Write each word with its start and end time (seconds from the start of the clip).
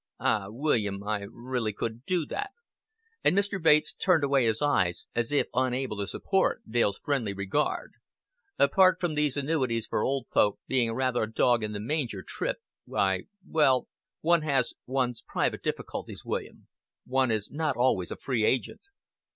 "Ah, 0.19 0.47
William, 0.49 1.03
I 1.03 1.27
really 1.29 1.73
couldn't 1.73 2.07
do 2.07 2.25
that;" 2.25 2.49
and 3.23 3.37
Mr. 3.37 3.61
Bates 3.61 3.93
turned 3.93 4.23
away 4.23 4.45
his 4.45 4.59
eyes, 4.59 5.05
as 5.13 5.31
if 5.31 5.45
unable 5.53 5.95
to 5.97 6.07
support 6.07 6.63
Dale's 6.67 6.97
friendly 6.97 7.33
regard. 7.33 7.91
"Apart 8.57 8.99
from 8.99 9.13
these 9.13 9.37
annuities 9.37 9.85
for 9.85 10.01
old 10.03 10.25
folk 10.33 10.57
being 10.67 10.91
rather 10.91 11.21
a 11.21 11.31
dog 11.31 11.63
in 11.63 11.73
the 11.73 11.79
manger 11.79 12.23
trick, 12.27 12.57
I 12.91 13.27
well, 13.47 13.89
one 14.21 14.41
has 14.41 14.73
one's 14.87 15.21
private 15.21 15.61
difficulties, 15.61 16.25
William. 16.25 16.65
One 17.05 17.29
is 17.29 17.51
not 17.51 17.77
always 17.77 18.09
a 18.09 18.17
free 18.17 18.43
agent." 18.43 18.81